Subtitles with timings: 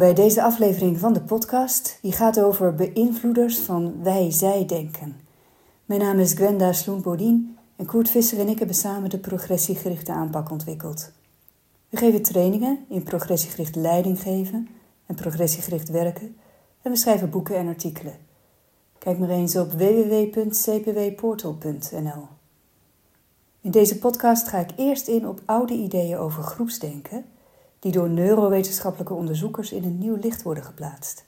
[0.00, 1.98] Bij deze aflevering van de podcast.
[2.02, 5.20] Die gaat over beïnvloeders van wij-zij-denken.
[5.84, 10.50] Mijn naam is Gwenda Sloen-Bodien en Koert Visser en ik hebben samen de progressiegerichte aanpak
[10.50, 11.12] ontwikkeld.
[11.88, 14.68] We geven trainingen in progressiegericht leiding geven
[15.06, 16.36] en progressiegericht werken
[16.82, 18.14] en we schrijven boeken en artikelen.
[18.98, 22.28] Kijk maar eens op www.cpwportal.nl.
[23.60, 27.24] In deze podcast ga ik eerst in op oude ideeën over groepsdenken
[27.80, 31.24] die door neurowetenschappelijke onderzoekers in een nieuw licht worden geplaatst.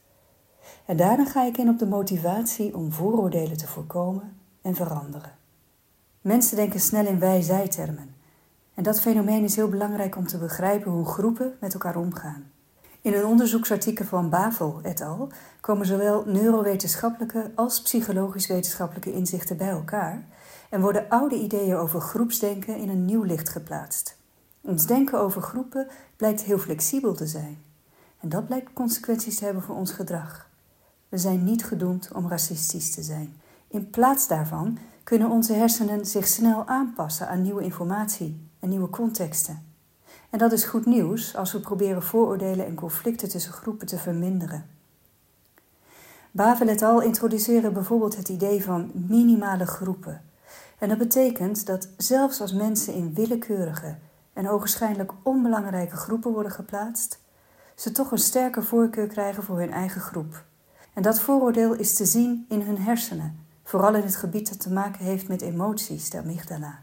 [0.86, 5.32] En daarna ga ik in op de motivatie om vooroordelen te voorkomen en veranderen.
[6.20, 8.14] Mensen denken snel in wij-zij-termen.
[8.74, 12.50] En dat fenomeen is heel belangrijk om te begrijpen hoe groepen met elkaar omgaan.
[13.00, 15.28] In een onderzoeksartikel van Bavel et al.
[15.60, 20.24] komen zowel neurowetenschappelijke als psychologisch-wetenschappelijke inzichten bij elkaar
[20.70, 24.20] en worden oude ideeën over groepsdenken in een nieuw licht geplaatst.
[24.62, 27.62] Ons denken over groepen blijkt heel flexibel te zijn.
[28.20, 30.48] En dat blijkt consequenties te hebben voor ons gedrag.
[31.08, 33.36] We zijn niet gedoemd om racistisch te zijn.
[33.68, 39.64] In plaats daarvan kunnen onze hersenen zich snel aanpassen aan nieuwe informatie en nieuwe contexten.
[40.30, 44.66] En dat is goed nieuws als we proberen vooroordelen en conflicten tussen groepen te verminderen.
[46.30, 47.00] Bavel et al.
[47.00, 50.22] introduceren bijvoorbeeld het idee van minimale groepen.
[50.78, 53.96] En dat betekent dat zelfs als mensen in willekeurige
[54.32, 57.20] en ogenschijnlijk onbelangrijke groepen worden geplaatst,
[57.74, 60.44] ze toch een sterke voorkeur krijgen voor hun eigen groep.
[60.92, 64.72] En dat vooroordeel is te zien in hun hersenen, vooral in het gebied dat te
[64.72, 66.78] maken heeft met emoties, de amygdala.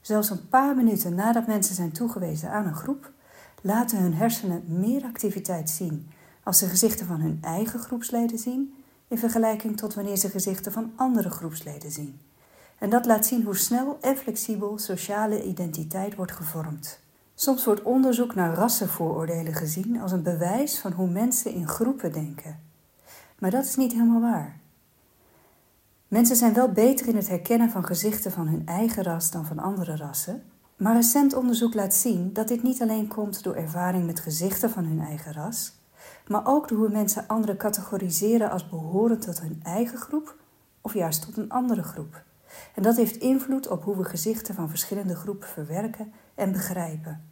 [0.00, 3.10] Zelfs een paar minuten nadat mensen zijn toegewezen aan een groep,
[3.62, 6.10] laten hun hersenen meer activiteit zien
[6.42, 8.74] als ze gezichten van hun eigen groepsleden zien,
[9.08, 12.20] in vergelijking tot wanneer ze gezichten van andere groepsleden zien.
[12.80, 17.00] En dat laat zien hoe snel en flexibel sociale identiteit wordt gevormd.
[17.34, 22.60] Soms wordt onderzoek naar rassenvooroordelen gezien als een bewijs van hoe mensen in groepen denken.
[23.38, 24.58] Maar dat is niet helemaal waar.
[26.08, 29.58] Mensen zijn wel beter in het herkennen van gezichten van hun eigen ras dan van
[29.58, 30.42] andere rassen,
[30.76, 34.84] maar recent onderzoek laat zien dat dit niet alleen komt door ervaring met gezichten van
[34.84, 35.72] hun eigen ras,
[36.26, 40.36] maar ook door hoe mensen anderen categoriseren als behorend tot hun eigen groep
[40.80, 42.22] of juist tot een andere groep.
[42.74, 47.24] En dat heeft invloed op hoe we gezichten van verschillende groepen verwerken en begrijpen.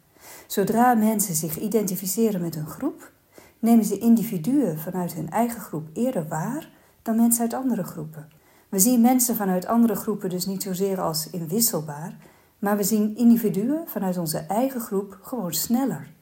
[0.47, 3.11] Zodra mensen zich identificeren met een groep,
[3.59, 6.69] nemen ze individuen vanuit hun eigen groep eerder waar
[7.01, 8.29] dan mensen uit andere groepen.
[8.69, 12.17] We zien mensen vanuit andere groepen dus niet zozeer als inwisselbaar,
[12.59, 16.13] maar we zien individuen vanuit onze eigen groep gewoon sneller.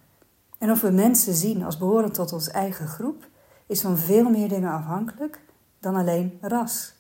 [0.57, 3.27] En of we mensen zien als behorend tot onze eigen groep,
[3.67, 5.41] is van veel meer dingen afhankelijk
[5.79, 6.96] dan alleen ras.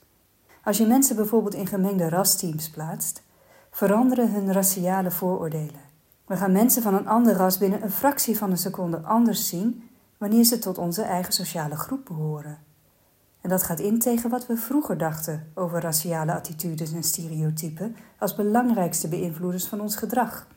[0.67, 3.23] Als je mensen bijvoorbeeld in gemengde rasteams plaatst,
[3.71, 5.81] veranderen hun raciale vooroordelen.
[6.25, 9.89] We gaan mensen van een ander ras binnen een fractie van een seconde anders zien
[10.17, 12.57] wanneer ze tot onze eigen sociale groep behoren.
[13.41, 18.35] En dat gaat in tegen wat we vroeger dachten over raciale attitudes en stereotypen als
[18.35, 20.47] belangrijkste beïnvloeders van ons gedrag.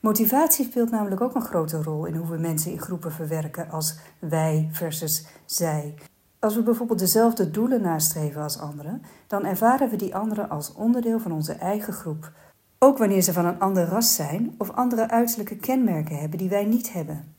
[0.00, 3.98] Motivatie speelt namelijk ook een grote rol in hoe we mensen in groepen verwerken als
[4.18, 5.94] wij versus zij.
[6.42, 11.18] Als we bijvoorbeeld dezelfde doelen nastreven als anderen, dan ervaren we die anderen als onderdeel
[11.18, 12.32] van onze eigen groep.
[12.78, 16.64] Ook wanneer ze van een ander ras zijn of andere uiterlijke kenmerken hebben die wij
[16.64, 17.34] niet hebben.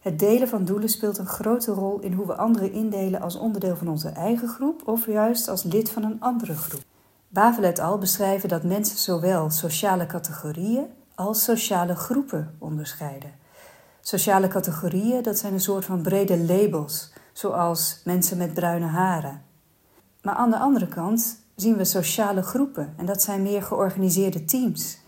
[0.00, 3.76] Het delen van doelen speelt een grote rol in hoe we anderen indelen als onderdeel
[3.76, 6.82] van onze eigen groep of juist als lid van een andere groep.
[7.28, 7.98] Bavel et al.
[7.98, 13.30] beschrijven dat mensen zowel sociale categorieën als sociale groepen onderscheiden.
[14.00, 19.42] Sociale categorieën, dat zijn een soort van brede labels zoals mensen met bruine haren.
[20.22, 24.98] Maar aan de andere kant zien we sociale groepen en dat zijn meer georganiseerde teams.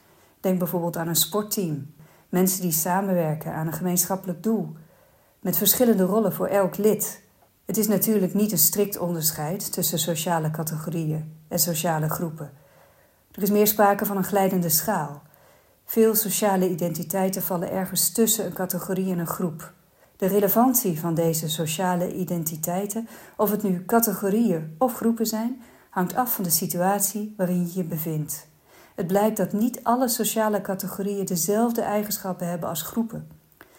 [0.41, 1.95] Denk bijvoorbeeld aan een sportteam,
[2.29, 4.77] mensen die samenwerken aan een gemeenschappelijk doel,
[5.41, 7.23] met verschillende rollen voor elk lid.
[7.65, 12.51] Het is natuurlijk niet een strikt onderscheid tussen sociale categorieën en sociale groepen.
[13.33, 15.23] Er is meer sprake van een glijdende schaal.
[15.85, 19.77] Veel sociale identiteiten vallen ergens tussen een categorie en een groep.
[20.19, 26.35] De relevantie van deze sociale identiteiten, of het nu categorieën of groepen zijn, hangt af
[26.35, 28.49] van de situatie waarin je je bevindt.
[28.95, 33.29] Het blijkt dat niet alle sociale categorieën dezelfde eigenschappen hebben als groepen.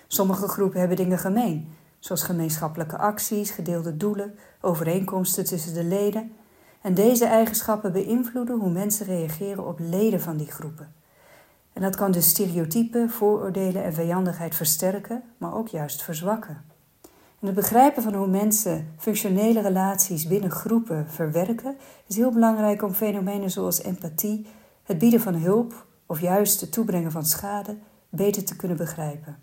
[0.08, 1.68] Sommige groepen hebben dingen gemeen,
[2.00, 6.32] zoals gemeenschappelijke acties, gedeelde doelen, overeenkomsten tussen de leden.
[6.82, 10.99] En deze eigenschappen beïnvloeden hoe mensen reageren op leden van die groepen.
[11.80, 16.62] En dat kan dus stereotypen, vooroordelen en vijandigheid versterken, maar ook juist verzwakken.
[17.40, 21.78] En het begrijpen van hoe mensen functionele relaties binnen groepen verwerken
[22.08, 24.46] is heel belangrijk om fenomenen zoals empathie,
[24.84, 27.78] het bieden van hulp of juist het toebrengen van schade
[28.10, 29.38] beter te kunnen begrijpen.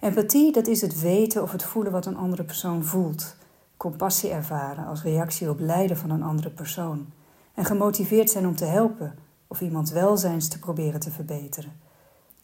[0.00, 3.36] Empathie, dat is het weten of het voelen wat een andere persoon voelt.
[3.76, 7.06] Compassie ervaren als reactie op lijden van een andere persoon.
[7.54, 11.72] En gemotiveerd zijn om te helpen of iemands welzijns te proberen te verbeteren.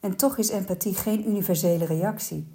[0.01, 2.49] En toch is empathie geen universele reactie.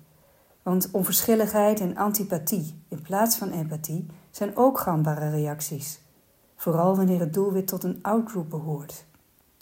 [0.64, 6.02] Want onverschilligheid en antipathie in plaats van empathie zijn ook gangbare reacties.
[6.56, 9.06] Vooral wanneer het doelwit tot een outgroup behoort.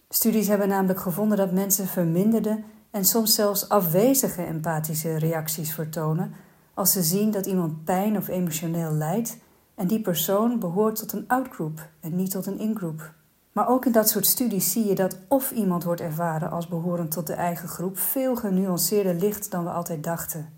[0.09, 6.33] Studies hebben namelijk gevonden dat mensen verminderde en soms zelfs afwezige empathische reacties vertonen
[6.73, 9.37] als ze zien dat iemand pijn of emotioneel lijdt
[9.75, 13.13] en die persoon behoort tot een outgroup en niet tot een ingroup.
[13.57, 17.11] Maar ook in dat soort studies zie je dat of iemand wordt ervaren als behorend
[17.11, 20.49] tot de eigen groep veel genuanceerder ligt dan we altijd dachten.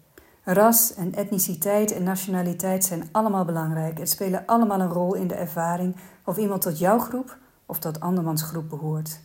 [0.44, 5.34] Ras en etniciteit en nationaliteit zijn allemaal belangrijk en spelen allemaal een rol in de
[5.36, 9.19] ervaring of iemand tot jouw groep of tot andermans groep behoort.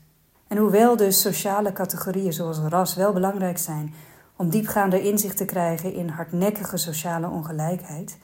[0.48, 3.94] En hoewel dus sociale categorieën zoals ras wel belangrijk zijn
[4.36, 8.18] om diepgaander inzicht te krijgen in hardnekkige sociale ongelijkheid,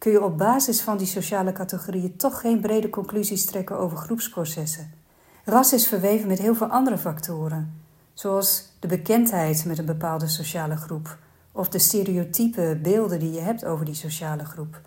[0.00, 4.90] kun je op basis van die sociale categorieën toch geen brede conclusies trekken over groepsprocessen.
[5.44, 7.82] Ras is verweven met heel veel andere factoren,
[8.14, 11.18] zoals de bekendheid met een bepaalde sociale groep
[11.52, 14.80] of de stereotype beelden die je hebt over die sociale groep.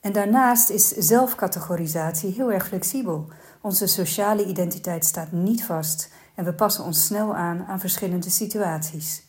[0.00, 3.28] En daarnaast is zelfcategorisatie heel erg flexibel.
[3.60, 9.22] Onze sociale identiteit staat niet vast en we passen ons snel aan aan verschillende situaties.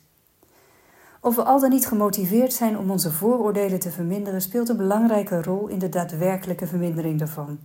[1.26, 5.42] Of we al dan niet gemotiveerd zijn om onze vooroordelen te verminderen, speelt een belangrijke
[5.42, 7.60] rol in de daadwerkelijke vermindering daarvan.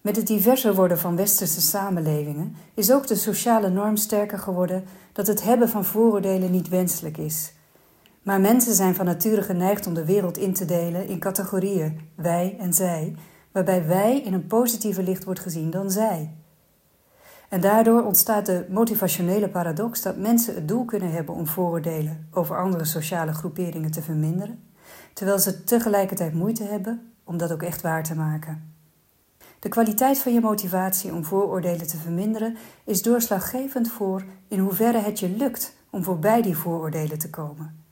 [0.00, 5.26] Met het diverser worden van westerse samenlevingen is ook de sociale norm sterker geworden dat
[5.26, 7.52] het hebben van vooroordelen niet wenselijk is.
[8.22, 12.56] Maar mensen zijn van nature geneigd om de wereld in te delen in categorieën, wij
[12.58, 13.14] en zij,
[13.52, 16.30] waarbij wij in een positiever licht wordt gezien dan zij.
[17.50, 22.58] En daardoor ontstaat de motivationele paradox dat mensen het doel kunnen hebben om vooroordelen over
[22.58, 24.62] andere sociale groeperingen te verminderen,
[25.12, 28.74] terwijl ze tegelijkertijd moeite hebben om dat ook echt waar te maken.
[29.58, 35.18] De kwaliteit van je motivatie om vooroordelen te verminderen is doorslaggevend voor in hoeverre het
[35.18, 37.84] je lukt om voorbij die vooroordelen te komen.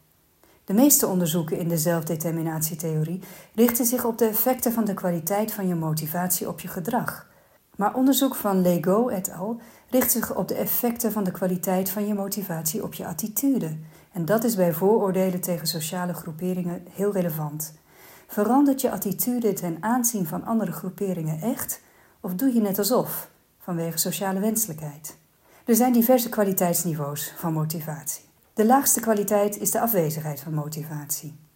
[0.65, 3.21] De meeste onderzoeken in de zelfdeterminatietheorie
[3.55, 7.27] richten zich op de effecten van de kwaliteit van je motivatie op je gedrag.
[7.79, 9.61] Maar onderzoek van Lego et al.
[9.91, 13.77] richt zich op de effecten van de kwaliteit van je motivatie op je attitude.
[14.13, 17.75] En dat is bij vooroordelen tegen sociale groeperingen heel relevant.
[18.27, 21.81] Verandert je attitude ten aanzien van andere groeperingen echt,
[22.21, 25.17] of doe je net alsof, vanwege sociale wenselijkheid?
[25.65, 28.25] Er zijn diverse kwaliteitsniveaus van motivatie.
[28.55, 31.48] De laagste kwaliteit is de afwezigheid van motivatie.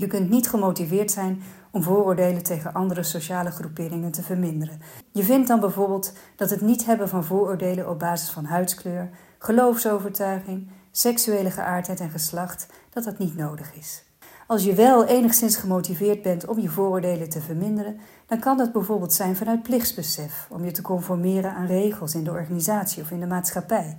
[0.00, 4.80] Je kunt niet gemotiveerd zijn om vooroordelen tegen andere sociale groeperingen te verminderen.
[5.12, 10.68] Je vindt dan bijvoorbeeld dat het niet hebben van vooroordelen op basis van huidskleur, geloofsovertuiging,
[10.90, 14.04] seksuele geaardheid en geslacht, dat dat niet nodig is.
[14.46, 19.12] Als je wel enigszins gemotiveerd bent om je vooroordelen te verminderen, dan kan dat bijvoorbeeld
[19.12, 23.26] zijn vanuit plichtsbesef, om je te conformeren aan regels in de organisatie of in de
[23.26, 23.98] maatschappij.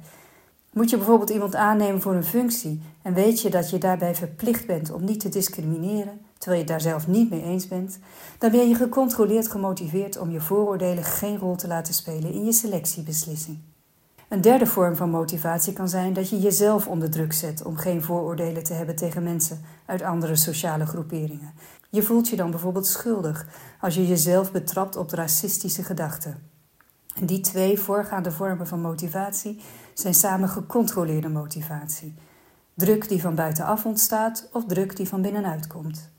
[0.73, 4.67] Moet je bijvoorbeeld iemand aannemen voor een functie en weet je dat je daarbij verplicht
[4.67, 7.99] bent om niet te discrimineren, terwijl je daar zelf niet mee eens bent,
[8.37, 12.51] dan ben je gecontroleerd gemotiveerd om je vooroordelen geen rol te laten spelen in je
[12.51, 13.57] selectiebeslissing.
[14.29, 18.03] Een derde vorm van motivatie kan zijn dat je jezelf onder druk zet om geen
[18.03, 21.53] vooroordelen te hebben tegen mensen uit andere sociale groeperingen.
[21.89, 23.47] Je voelt je dan bijvoorbeeld schuldig
[23.81, 26.50] als je jezelf betrapt op racistische gedachten.
[27.23, 29.61] Die twee voorgaande vormen van motivatie
[29.93, 32.13] zijn samen gecontroleerde motivatie.
[32.73, 36.11] Druk die van buitenaf ontstaat of druk die van binnenuit komt.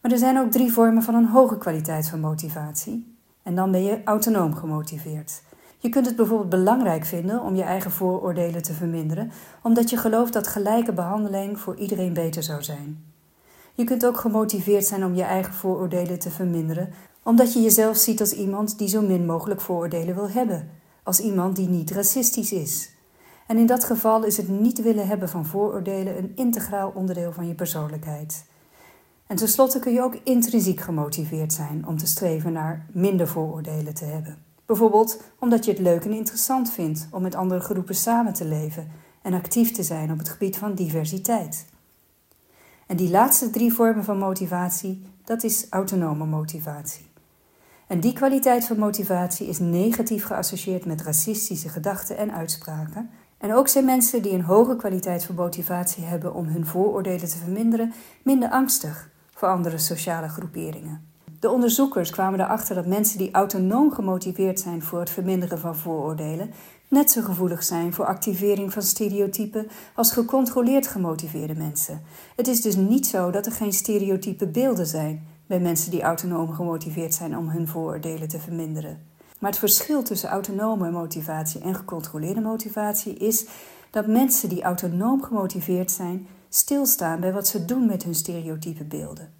[0.00, 3.16] Maar er zijn ook drie vormen van een hoge kwaliteit van motivatie.
[3.42, 5.42] En dan ben je autonoom gemotiveerd.
[5.78, 9.30] Je kunt het bijvoorbeeld belangrijk vinden om je eigen vooroordelen te verminderen,
[9.62, 13.04] omdat je gelooft dat gelijke behandeling voor iedereen beter zou zijn.
[13.74, 16.92] Je kunt ook gemotiveerd zijn om je eigen vooroordelen te verminderen,
[17.22, 20.70] omdat je jezelf ziet als iemand die zo min mogelijk vooroordelen wil hebben,
[21.02, 22.90] als iemand die niet racistisch is.
[23.46, 27.46] En in dat geval is het niet willen hebben van vooroordelen een integraal onderdeel van
[27.48, 28.44] je persoonlijkheid.
[29.26, 34.04] En tenslotte kun je ook intrinsiek gemotiveerd zijn om te streven naar minder vooroordelen te
[34.04, 34.36] hebben.
[34.66, 38.90] Bijvoorbeeld omdat je het leuk en interessant vindt om met andere groepen samen te leven
[39.22, 41.66] en actief te zijn op het gebied van diversiteit.
[42.86, 47.11] En die laatste drie vormen van motivatie, dat is autonome motivatie.
[47.92, 53.10] En die kwaliteit van motivatie is negatief geassocieerd met racistische gedachten en uitspraken.
[53.38, 57.36] En ook zijn mensen die een hoge kwaliteit van motivatie hebben om hun vooroordelen te
[57.36, 61.08] verminderen, minder angstig voor andere sociale groeperingen.
[61.40, 66.50] De onderzoekers kwamen erachter dat mensen die autonoom gemotiveerd zijn voor het verminderen van vooroordelen,
[66.88, 72.02] net zo gevoelig zijn voor activering van stereotypen als gecontroleerd gemotiveerde mensen.
[72.36, 76.52] Het is dus niet zo dat er geen stereotype beelden zijn bij mensen die autonoom
[76.52, 79.02] gemotiveerd zijn om hun vooroordelen te verminderen.
[79.38, 83.46] Maar het verschil tussen autonome motivatie en gecontroleerde motivatie is
[83.90, 89.32] dat mensen die autonoom gemotiveerd zijn stilstaan bij wat ze doen met hun stereotype beelden.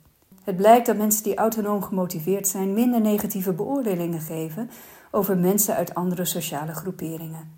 [0.44, 4.70] Het blijkt dat mensen die autonoom gemotiveerd zijn minder negatieve beoordelingen geven
[5.10, 7.50] over mensen uit andere sociale groeperingen.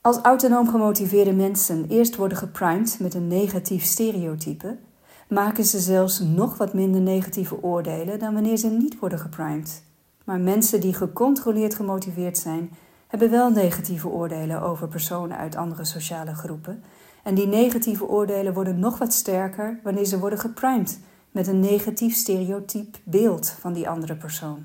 [0.00, 4.76] Als autonoom gemotiveerde mensen eerst worden geprimed met een negatief stereotype,
[5.28, 9.82] maken ze zelfs nog wat minder negatieve oordelen dan wanneer ze niet worden geprimed.
[10.24, 12.70] Maar mensen die gecontroleerd gemotiveerd zijn,
[13.06, 16.84] hebben wel negatieve oordelen over personen uit andere sociale groepen.
[17.22, 21.00] En die negatieve oordelen worden nog wat sterker wanneer ze worden geprimed
[21.30, 24.64] met een negatief stereotyp beeld van die andere persoon.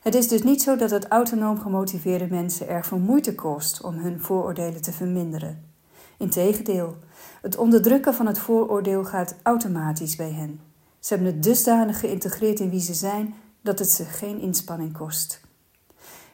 [0.00, 3.94] Het is dus niet zo dat het autonoom gemotiveerde mensen erg veel moeite kost om
[3.94, 5.73] hun vooroordelen te verminderen.
[6.18, 6.96] Integendeel,
[7.42, 10.60] het onderdrukken van het vooroordeel gaat automatisch bij hen.
[10.98, 15.40] Ze hebben het dusdanig geïntegreerd in wie ze zijn dat het ze geen inspanning kost.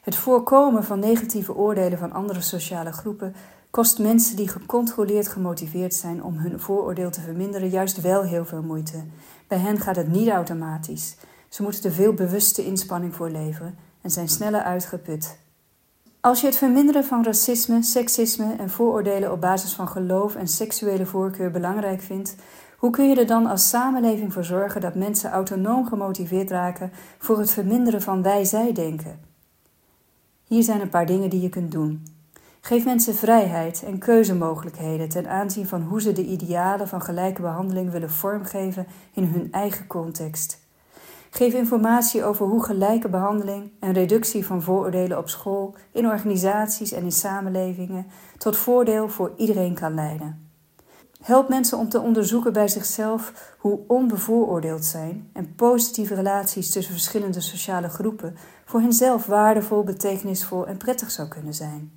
[0.01, 3.35] Het voorkomen van negatieve oordelen van andere sociale groepen
[3.69, 8.61] kost mensen die gecontroleerd gemotiveerd zijn om hun vooroordeel te verminderen juist wel heel veel
[8.61, 9.03] moeite.
[9.47, 11.15] Bij hen gaat het niet automatisch.
[11.49, 15.37] Ze moeten er veel bewuste inspanning voor leveren en zijn sneller uitgeput.
[16.21, 21.05] Als je het verminderen van racisme, seksisme en vooroordelen op basis van geloof en seksuele
[21.05, 22.35] voorkeur belangrijk vindt,
[22.77, 27.39] hoe kun je er dan als samenleving voor zorgen dat mensen autonoom gemotiveerd raken voor
[27.39, 29.19] het verminderen van wij-zij-denken?
[30.47, 32.05] Hier zijn een paar dingen die je kunt doen.
[32.61, 37.91] Geef mensen vrijheid en keuzemogelijkheden ten aanzien van hoe ze de idealen van gelijke behandeling
[37.91, 40.59] willen vormgeven in hun eigen context.
[41.33, 47.03] Geef informatie over hoe gelijke behandeling en reductie van vooroordelen op school, in organisaties en
[47.03, 48.05] in samenlevingen
[48.37, 50.49] tot voordeel voor iedereen kan leiden.
[51.21, 57.41] Help mensen om te onderzoeken bij zichzelf hoe onbevooroordeeld zijn en positieve relaties tussen verschillende
[57.41, 58.35] sociale groepen
[58.65, 61.91] voor henzelf waardevol, betekenisvol en prettig zou kunnen zijn.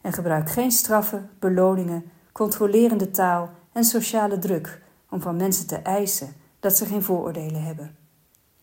[0.00, 6.34] En gebruik geen straffen, beloningen, controlerende taal en sociale druk om van mensen te eisen
[6.60, 8.01] dat ze geen vooroordelen hebben.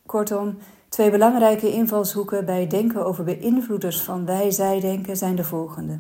[0.10, 0.58] Kortom,
[0.90, 6.00] twee belangrijke invalshoeken bij denken over beïnvloeders van wij-zij-denken zijn de volgende.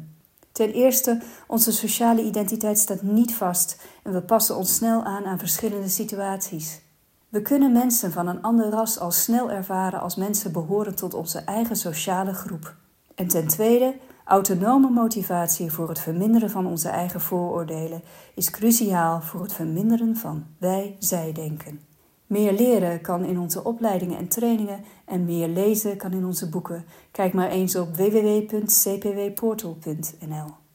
[0.51, 5.39] Ten eerste, onze sociale identiteit staat niet vast en we passen ons snel aan aan
[5.39, 6.81] verschillende situaties.
[7.29, 11.39] We kunnen mensen van een ander ras al snel ervaren als mensen behoren tot onze
[11.39, 12.75] eigen sociale groep.
[13.15, 18.01] En ten tweede, autonome motivatie voor het verminderen van onze eigen vooroordelen
[18.35, 21.88] is cruciaal voor het verminderen van wij-zij-denken.
[22.29, 26.85] Meer leren kan in onze opleidingen en trainingen en meer lezen kan in onze boeken.
[27.11, 30.68] Kijk maar eens op www.cpwportal.nl.